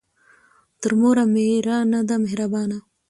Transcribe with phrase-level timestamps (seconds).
[0.41, 2.77] ـ تر موره مېره ،نه ده مهربانه.